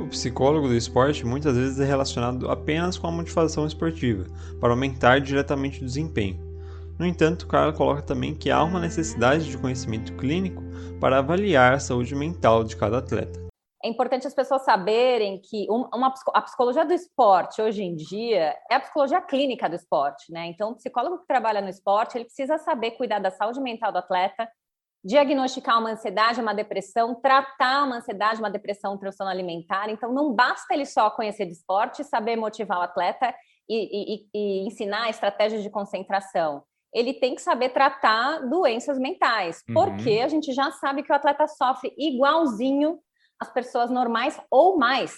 O 0.00 0.08
psicólogo 0.08 0.68
do 0.68 0.74
esporte 0.74 1.24
muitas 1.24 1.56
vezes 1.56 1.80
é 1.80 1.84
relacionado 1.84 2.50
apenas 2.50 2.98
com 2.98 3.06
a 3.06 3.12
motivação 3.12 3.66
esportiva, 3.66 4.24
para 4.60 4.70
aumentar 4.70 5.20
diretamente 5.20 5.82
o 5.82 5.84
desempenho. 5.84 6.44
No 6.98 7.04
entanto, 7.04 7.46
Carla 7.46 7.72
coloca 7.72 8.02
também 8.02 8.34
que 8.34 8.50
há 8.50 8.62
uma 8.62 8.80
necessidade 8.80 9.50
de 9.50 9.58
conhecimento 9.58 10.14
clínico 10.14 10.62
para 10.98 11.18
avaliar 11.18 11.74
a 11.74 11.78
saúde 11.78 12.14
mental 12.14 12.64
de 12.64 12.74
cada 12.76 12.98
atleta. 12.98 13.45
É 13.84 13.88
importante 13.88 14.26
as 14.26 14.34
pessoas 14.34 14.62
saberem 14.62 15.40
que 15.40 15.66
uma, 15.68 16.12
a 16.34 16.42
psicologia 16.42 16.84
do 16.84 16.94
esporte, 16.94 17.60
hoje 17.60 17.82
em 17.82 17.94
dia, 17.94 18.56
é 18.70 18.74
a 18.74 18.80
psicologia 18.80 19.20
clínica 19.20 19.68
do 19.68 19.76
esporte, 19.76 20.32
né? 20.32 20.46
Então, 20.46 20.70
o 20.70 20.76
psicólogo 20.76 21.18
que 21.18 21.26
trabalha 21.26 21.60
no 21.60 21.68
esporte, 21.68 22.16
ele 22.16 22.24
precisa 22.24 22.58
saber 22.58 22.92
cuidar 22.92 23.18
da 23.18 23.30
saúde 23.30 23.60
mental 23.60 23.92
do 23.92 23.98
atleta, 23.98 24.48
diagnosticar 25.04 25.78
uma 25.78 25.90
ansiedade, 25.90 26.40
uma 26.40 26.54
depressão, 26.54 27.14
tratar 27.14 27.84
uma 27.84 27.98
ansiedade, 27.98 28.40
uma 28.40 28.50
depressão, 28.50 28.94
um 28.94 28.98
transtorno 28.98 29.30
alimentar. 29.30 29.88
Então, 29.90 30.12
não 30.12 30.32
basta 30.34 30.74
ele 30.74 30.86
só 30.86 31.10
conhecer 31.10 31.44
de 31.44 31.52
esporte, 31.52 32.02
saber 32.02 32.34
motivar 32.34 32.78
o 32.78 32.82
atleta 32.82 33.32
e, 33.68 33.76
e, 34.14 34.28
e 34.34 34.66
ensinar 34.66 35.10
estratégias 35.10 35.62
de 35.62 35.70
concentração. 35.70 36.64
Ele 36.92 37.12
tem 37.12 37.34
que 37.34 37.42
saber 37.42 37.68
tratar 37.68 38.40
doenças 38.48 38.98
mentais, 38.98 39.62
uhum. 39.68 39.74
porque 39.74 40.20
a 40.24 40.28
gente 40.28 40.52
já 40.52 40.70
sabe 40.72 41.02
que 41.02 41.12
o 41.12 41.14
atleta 41.14 41.46
sofre 41.46 41.92
igualzinho 41.98 42.98
as 43.40 43.52
pessoas 43.52 43.90
normais 43.90 44.40
ou 44.50 44.78
mais, 44.78 45.16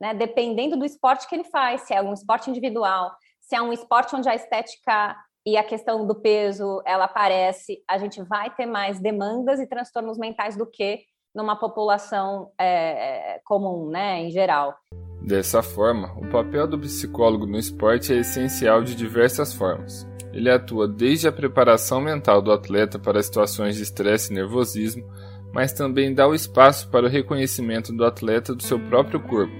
né? 0.00 0.14
Dependendo 0.14 0.76
do 0.76 0.84
esporte 0.84 1.28
que 1.28 1.34
ele 1.34 1.44
faz, 1.44 1.82
se 1.82 1.94
é 1.94 2.02
um 2.02 2.12
esporte 2.12 2.50
individual, 2.50 3.12
se 3.40 3.56
é 3.56 3.62
um 3.62 3.72
esporte 3.72 4.14
onde 4.14 4.28
a 4.28 4.34
estética 4.34 5.16
e 5.44 5.56
a 5.56 5.64
questão 5.64 6.06
do 6.06 6.14
peso 6.14 6.82
ela 6.84 7.04
aparece, 7.06 7.82
a 7.88 7.98
gente 7.98 8.22
vai 8.22 8.50
ter 8.54 8.66
mais 8.66 9.00
demandas 9.00 9.58
e 9.58 9.66
transtornos 9.66 10.18
mentais 10.18 10.56
do 10.56 10.66
que 10.66 11.00
numa 11.34 11.56
população 11.56 12.50
é, 12.58 13.40
comum, 13.44 13.88
né, 13.88 14.20
em 14.20 14.30
geral. 14.30 14.74
Dessa 15.22 15.62
forma, 15.62 16.12
o 16.18 16.28
papel 16.28 16.66
do 16.66 16.78
psicólogo 16.78 17.46
no 17.46 17.58
esporte 17.58 18.12
é 18.12 18.16
essencial 18.16 18.82
de 18.82 18.94
diversas 18.94 19.54
formas. 19.54 20.06
Ele 20.32 20.50
atua 20.50 20.88
desde 20.88 21.28
a 21.28 21.32
preparação 21.32 22.00
mental 22.00 22.40
do 22.40 22.52
atleta 22.52 22.98
para 22.98 23.22
situações 23.22 23.76
de 23.76 23.82
estresse 23.82 24.32
e 24.32 24.34
nervosismo, 24.34 25.04
mas 25.52 25.72
também 25.72 26.14
dá 26.14 26.26
o 26.26 26.34
espaço 26.34 26.88
para 26.88 27.06
o 27.06 27.08
reconhecimento 27.08 27.92
do 27.92 28.04
atleta 28.04 28.54
do 28.54 28.62
seu 28.62 28.78
próprio 28.78 29.20
corpo, 29.20 29.54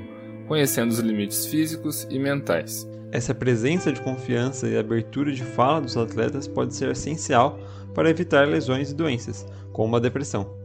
conhecendo 0.47 0.91
os 0.91 0.99
limites 0.99 1.47
físicos 1.47 2.07
e 2.11 2.19
mentais. 2.19 2.89
Essa 3.13 3.35
presença 3.35 3.93
de 3.93 4.01
confiança 4.01 4.69
e 4.69 4.79
abertura 4.79 5.33
de 5.33 5.45
fala 5.45 5.81
dos 5.81 5.97
atletas 5.97 6.47
pode 6.47 6.75
ser 6.75 6.91
essencial 6.91 7.59
para 7.95 8.09
evitar 8.09 8.47
lesões 8.47 8.91
e 8.91 8.95
doenças, 8.95 9.45
como 9.73 9.97
a 9.97 10.01
depressão. 10.01 10.59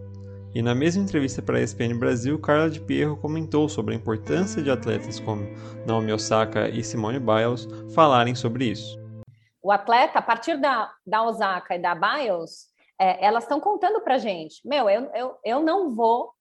E 0.53 0.61
na 0.61 0.73
mesma 0.73 1.03
entrevista 1.03 1.41
para 1.41 1.57
a 1.57 1.61
ESPN 1.61 1.97
Brasil, 1.97 2.39
Carla 2.39 2.69
de 2.69 2.79
Pierro 2.79 3.17
comentou 3.17 3.67
sobre 3.67 3.93
a 3.93 3.97
importância 3.97 4.61
de 4.61 4.71
atletas 4.71 5.19
como 5.19 5.49
Naomi 5.85 6.13
Osaka 6.13 6.69
e 6.69 6.81
Simone 6.83 7.19
Biles 7.19 7.67
falarem 7.93 8.35
sobre 8.35 8.65
isso. 8.65 8.97
O 9.61 9.71
atleta, 9.71 10.19
a 10.19 10.21
partir 10.21 10.61
da, 10.61 10.91
da 11.05 11.23
Osaka 11.23 11.75
e 11.75 11.81
da 11.81 11.95
Biles, 11.95 12.69
é, 12.99 13.25
elas 13.25 13.43
estão 13.43 13.59
contando 13.59 14.01
para 14.01 14.17
gente: 14.17 14.61
meu, 14.65 14.89
eu, 14.89 15.09
eu, 15.13 15.37
eu 15.43 15.59
não 15.59 15.93
vou 15.93 16.33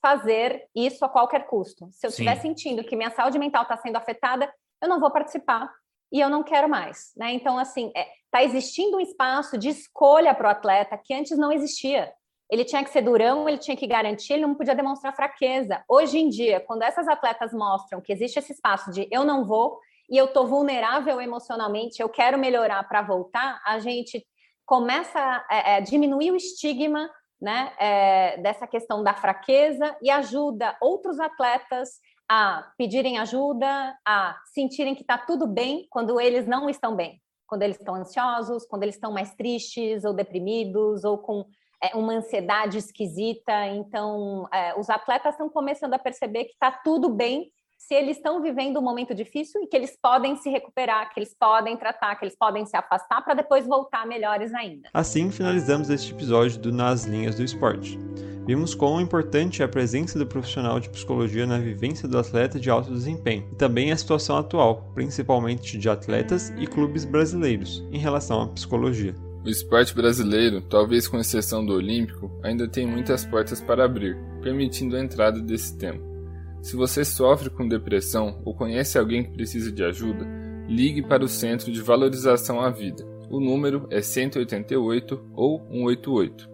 fazer 0.00 0.68
isso 0.74 1.04
a 1.04 1.08
qualquer 1.08 1.46
custo. 1.46 1.88
Se 1.92 2.06
eu 2.06 2.10
estiver 2.10 2.36
sentindo 2.36 2.82
que 2.82 2.96
minha 2.96 3.10
saúde 3.10 3.38
mental 3.38 3.62
está 3.62 3.76
sendo 3.76 3.96
afetada, 3.96 4.52
eu 4.82 4.88
não 4.88 4.98
vou 4.98 5.10
participar 5.10 5.72
e 6.10 6.20
eu 6.20 6.28
não 6.28 6.42
quero 6.42 6.68
mais. 6.68 7.12
Né? 7.16 7.32
Então, 7.32 7.56
assim, 7.56 7.88
está 7.88 8.00
é, 8.00 8.08
tá 8.30 8.42
existindo 8.42 8.96
um 8.96 9.00
espaço 9.00 9.56
de 9.56 9.68
escolha 9.68 10.34
para 10.34 10.48
o 10.48 10.50
atleta 10.50 10.98
que 10.98 11.14
antes 11.14 11.38
não 11.38 11.52
existia. 11.52 12.12
Ele 12.50 12.64
tinha 12.64 12.84
que 12.84 12.90
ser 12.90 13.00
durão, 13.00 13.48
ele 13.48 13.56
tinha 13.56 13.76
que 13.76 13.86
garantir, 13.86 14.34
ele 14.34 14.42
não 14.42 14.54
podia 14.54 14.74
demonstrar 14.74 15.16
fraqueza. 15.16 15.82
Hoje 15.88 16.18
em 16.18 16.28
dia, 16.28 16.60
quando 16.60 16.82
essas 16.82 17.08
atletas 17.08 17.52
mostram 17.52 18.00
que 18.00 18.12
existe 18.12 18.38
esse 18.38 18.52
espaço 18.52 18.90
de 18.90 19.08
eu 19.10 19.24
não 19.24 19.46
vou 19.46 19.78
e 20.10 20.18
eu 20.18 20.26
estou 20.26 20.46
vulnerável 20.46 21.18
emocionalmente, 21.18 22.02
eu 22.02 22.08
quero 22.10 22.36
melhorar 22.36 22.86
para 22.86 23.00
voltar, 23.00 23.62
a 23.64 23.78
gente 23.78 24.22
começa 24.64 25.18
a, 25.18 25.76
a 25.76 25.80
diminuir 25.80 26.30
o 26.30 26.36
estigma 26.36 27.10
né, 27.40 27.72
é, 27.78 28.36
dessa 28.38 28.66
questão 28.66 29.02
da 29.02 29.14
fraqueza 29.14 29.96
e 30.00 30.10
ajuda 30.10 30.76
outros 30.80 31.18
atletas 31.18 31.98
a 32.28 32.72
pedirem 32.78 33.18
ajuda, 33.18 33.94
a 34.06 34.38
sentirem 34.54 34.94
que 34.94 35.02
está 35.02 35.18
tudo 35.18 35.46
bem 35.46 35.86
quando 35.90 36.20
eles 36.20 36.46
não 36.46 36.70
estão 36.70 36.94
bem, 36.94 37.20
quando 37.46 37.62
eles 37.62 37.78
estão 37.78 37.96
ansiosos, 37.96 38.64
quando 38.64 38.84
eles 38.84 38.94
estão 38.94 39.12
mais 39.12 39.34
tristes 39.34 40.04
ou 40.04 40.14
deprimidos 40.14 41.04
ou 41.04 41.18
com 41.18 41.44
é, 41.82 41.96
uma 41.96 42.14
ansiedade 42.14 42.78
esquisita. 42.78 43.66
Então, 43.66 44.48
é, 44.52 44.78
os 44.78 44.88
atletas 44.88 45.34
estão 45.34 45.50
começando 45.50 45.94
a 45.94 45.98
perceber 45.98 46.44
que 46.44 46.52
está 46.52 46.70
tudo 46.70 47.10
bem 47.10 47.52
se 47.86 47.94
eles 47.94 48.16
estão 48.16 48.40
vivendo 48.40 48.78
um 48.78 48.82
momento 48.82 49.12
difícil 49.12 49.60
e 49.60 49.66
que 49.66 49.76
eles 49.76 49.98
podem 50.00 50.36
se 50.36 50.48
recuperar, 50.48 51.12
que 51.12 51.18
eles 51.18 51.34
podem 51.38 51.76
tratar, 51.76 52.14
que 52.14 52.24
eles 52.24 52.36
podem 52.36 52.64
se 52.64 52.76
afastar 52.76 53.22
para 53.22 53.34
depois 53.34 53.66
voltar 53.66 54.06
melhores 54.06 54.54
ainda. 54.54 54.88
Assim 54.94 55.30
finalizamos 55.30 55.90
este 55.90 56.12
episódio 56.12 56.60
do 56.60 56.72
Nas 56.72 57.04
Linhas 57.04 57.34
do 57.34 57.42
Esporte. 57.42 57.98
Vimos 58.46 58.74
quão 58.74 59.00
importante 59.00 59.62
é 59.62 59.64
a 59.64 59.68
presença 59.68 60.16
do 60.18 60.26
profissional 60.26 60.78
de 60.78 60.90
psicologia 60.90 61.46
na 61.46 61.58
vivência 61.58 62.08
do 62.08 62.18
atleta 62.18 62.58
de 62.58 62.70
alto 62.70 62.92
desempenho 62.92 63.48
e 63.52 63.56
também 63.56 63.90
a 63.90 63.96
situação 63.96 64.36
atual, 64.36 64.90
principalmente 64.94 65.76
de 65.76 65.88
atletas 65.88 66.50
e 66.58 66.66
clubes 66.66 67.04
brasileiros, 67.04 67.84
em 67.92 67.98
relação 67.98 68.42
à 68.42 68.48
psicologia. 68.48 69.14
O 69.44 69.48
esporte 69.48 69.92
brasileiro, 69.92 70.60
talvez 70.62 71.08
com 71.08 71.18
exceção 71.18 71.66
do 71.66 71.74
olímpico, 71.74 72.30
ainda 72.44 72.68
tem 72.68 72.86
muitas 72.86 73.24
portas 73.24 73.60
para 73.60 73.84
abrir, 73.84 74.16
permitindo 74.40 74.96
a 74.96 75.00
entrada 75.00 75.40
desse 75.40 75.76
tema. 75.76 76.11
Se 76.62 76.76
você 76.76 77.04
sofre 77.04 77.50
com 77.50 77.66
depressão 77.66 78.40
ou 78.44 78.54
conhece 78.54 78.96
alguém 78.96 79.24
que 79.24 79.32
precisa 79.32 79.72
de 79.72 79.82
ajuda, 79.82 80.24
ligue 80.68 81.02
para 81.02 81.24
o 81.24 81.28
Centro 81.28 81.72
de 81.72 81.82
Valorização 81.82 82.60
à 82.60 82.70
Vida. 82.70 83.04
O 83.28 83.40
número 83.40 83.88
é 83.90 84.00
188 84.00 85.30
ou 85.34 85.58
188. 85.68 86.48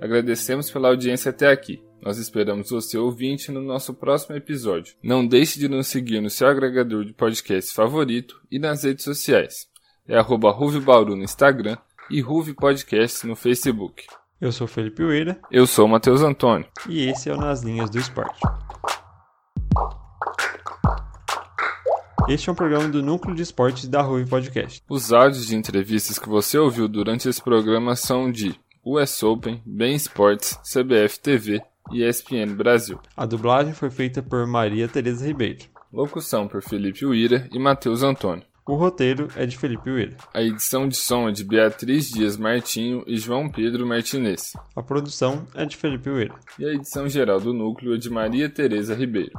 Agradecemos 0.00 0.68
pela 0.68 0.88
audiência 0.88 1.30
até 1.30 1.48
aqui. 1.48 1.80
Nós 2.02 2.18
esperamos 2.18 2.70
você 2.70 2.98
ouvinte 2.98 3.52
no 3.52 3.62
nosso 3.62 3.94
próximo 3.94 4.34
episódio. 4.34 4.96
Não 5.00 5.24
deixe 5.24 5.60
de 5.60 5.68
nos 5.68 5.86
seguir 5.86 6.20
no 6.20 6.28
seu 6.28 6.48
agregador 6.48 7.04
de 7.04 7.12
podcast 7.12 7.72
favorito 7.72 8.42
e 8.50 8.58
nas 8.58 8.82
redes 8.82 9.04
sociais. 9.04 9.68
É 10.08 10.18
arroba 10.18 10.52
Bauru 10.84 11.14
no 11.14 11.22
Instagram 11.22 11.78
e 12.10 12.20
Ruve 12.20 12.52
Podcast 12.52 13.24
no 13.24 13.36
Facebook. 13.36 14.06
Eu 14.40 14.50
sou 14.50 14.66
Felipe 14.66 15.04
Ueira. 15.04 15.40
Eu 15.52 15.68
sou 15.68 15.86
Matheus 15.86 16.20
Antônio. 16.20 16.66
E 16.88 17.08
esse 17.08 17.30
é 17.30 17.32
o 17.32 17.36
Nas 17.36 17.62
Linhas 17.62 17.88
do 17.88 17.98
Esporte. 17.98 18.40
Este 22.28 22.48
é 22.48 22.52
um 22.52 22.54
programa 22.54 22.88
do 22.88 23.02
Núcleo 23.02 23.34
de 23.34 23.42
Esportes 23.42 23.88
da 23.88 24.00
Ruve 24.00 24.28
Podcast. 24.28 24.82
Os 24.88 25.12
áudios 25.12 25.46
de 25.46 25.56
entrevistas 25.56 26.18
que 26.18 26.28
você 26.28 26.56
ouviu 26.56 26.86
durante 26.88 27.28
esse 27.28 27.42
programa 27.42 27.96
são 27.96 28.30
de 28.30 28.54
US 28.84 29.22
Open, 29.22 29.60
Bem 29.66 29.96
Esportes, 29.96 30.58
CBF 30.62 31.18
TV 31.20 31.62
e 31.90 32.04
ESPN 32.04 32.54
Brasil. 32.54 32.98
A 33.16 33.26
dublagem 33.26 33.74
foi 33.74 33.90
feita 33.90 34.22
por 34.22 34.46
Maria 34.46 34.86
Tereza 34.88 35.26
Ribeiro. 35.26 35.64
Locução 35.92 36.46
por 36.46 36.62
Felipe 36.62 37.04
Uira 37.04 37.48
e 37.52 37.58
Matheus 37.58 38.02
Antônio. 38.02 38.44
O 38.64 38.76
roteiro 38.76 39.26
é 39.34 39.44
de 39.44 39.58
Felipe 39.58 39.90
Uira. 39.90 40.16
A 40.32 40.40
edição 40.40 40.86
de 40.86 40.94
som 40.94 41.28
é 41.28 41.32
de 41.32 41.42
Beatriz 41.42 42.08
Dias 42.08 42.36
Martinho 42.36 43.02
e 43.08 43.16
João 43.16 43.50
Pedro 43.50 43.84
Martinez. 43.84 44.52
A 44.76 44.82
produção 44.82 45.46
é 45.52 45.66
de 45.66 45.76
Felipe 45.76 46.08
Uira. 46.08 46.34
E 46.58 46.64
a 46.64 46.72
edição 46.72 47.08
geral 47.08 47.40
do 47.40 47.52
núcleo 47.52 47.94
é 47.94 47.98
de 47.98 48.08
Maria 48.08 48.48
Tereza 48.48 48.94
Ribeiro. 48.94 49.32